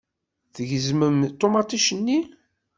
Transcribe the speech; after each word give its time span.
Tgezmem 0.53 1.17
ṭumaṭic-nni. 1.39 2.19